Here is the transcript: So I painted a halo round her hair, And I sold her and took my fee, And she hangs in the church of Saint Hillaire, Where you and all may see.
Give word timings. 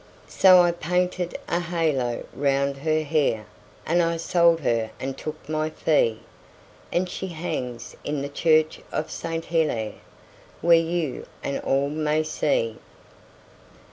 So 0.27 0.63
I 0.63 0.71
painted 0.71 1.37
a 1.47 1.59
halo 1.59 2.23
round 2.33 2.77
her 2.77 3.03
hair, 3.03 3.45
And 3.85 4.01
I 4.01 4.17
sold 4.17 4.61
her 4.61 4.89
and 4.99 5.15
took 5.15 5.47
my 5.47 5.69
fee, 5.69 6.21
And 6.91 7.07
she 7.07 7.27
hangs 7.27 7.95
in 8.03 8.23
the 8.23 8.27
church 8.29 8.79
of 8.91 9.11
Saint 9.11 9.45
Hillaire, 9.45 9.99
Where 10.59 10.75
you 10.79 11.27
and 11.43 11.59
all 11.59 11.87
may 11.89 12.23
see. 12.23 12.77